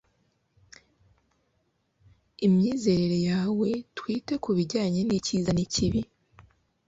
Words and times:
imyizerere 2.45 3.17
yawe 3.29 3.69
bwite 3.97 4.33
kubijyanye 4.43 4.99
nicyiza 5.03 5.51
n'ikibi 5.53 6.01